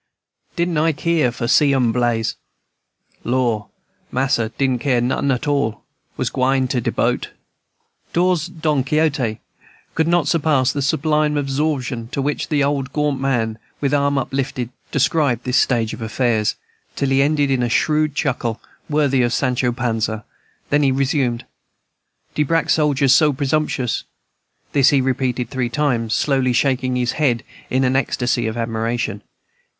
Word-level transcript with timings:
Didn't 0.55 0.79
I 0.79 0.93
keer 0.93 1.31
for 1.31 1.47
see 1.47 1.71
'em 1.75 1.91
blaze? 1.91 2.35
Lor, 3.23 3.67
mas'r, 4.11 4.49
didn't 4.57 4.79
care 4.79 4.99
notin' 4.99 5.29
at 5.29 5.47
all, 5.47 5.83
was 6.17 6.31
gwine 6.31 6.67
to 6.69 6.81
de 6.81 6.91
boat." 6.91 7.29
Dore's 8.11 8.47
Don 8.47 8.83
Quixote 8.83 9.41
could 9.93 10.07
not 10.07 10.27
surpass 10.27 10.71
the 10.73 10.81
sublime 10.81 11.37
absorption 11.37 12.09
in 12.17 12.23
which 12.23 12.47
the 12.49 12.61
gaunt 12.61 12.89
old 12.95 13.19
man, 13.21 13.59
with 13.79 13.93
arm 13.93 14.17
uplifted, 14.17 14.71
described 14.91 15.43
this 15.43 15.57
stage 15.57 15.93
of 15.93 16.01
affairs, 16.01 16.55
till 16.95 17.09
he 17.09 17.21
ended 17.21 17.51
in 17.51 17.61
a 17.61 17.69
shrewd 17.69 18.15
chuckle, 18.15 18.59
worthy 18.89 19.21
of 19.21 19.31
Sancho 19.33 19.71
Panza. 19.71 20.25
Then 20.71 20.81
he 20.81 20.91
resumed. 20.91 21.45
"De 22.33 22.41
brack 22.41 22.71
sojers 22.71 23.13
so 23.13 23.31
presumptious!" 23.33 24.03
This 24.71 24.89
he 24.89 24.99
repeated 24.99 25.51
three 25.51 25.69
times, 25.69 26.15
slowly 26.15 26.53
shaking 26.53 26.95
his 26.95 27.11
head 27.11 27.43
in 27.69 27.83
an 27.83 27.95
ecstasy 27.95 28.47
of 28.47 28.57
admiration. 28.57 29.21